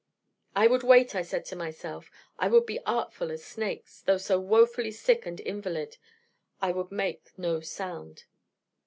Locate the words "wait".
0.81-1.13